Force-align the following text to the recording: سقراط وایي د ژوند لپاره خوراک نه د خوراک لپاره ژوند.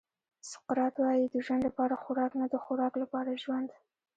سقراط 0.51 0.95
وایي 1.03 1.25
د 1.29 1.35
ژوند 1.45 1.61
لپاره 1.69 2.01
خوراک 2.03 2.31
نه 2.41 2.45
د 2.53 2.55
خوراک 2.63 2.93
لپاره 3.03 3.39
ژوند. 3.43 3.69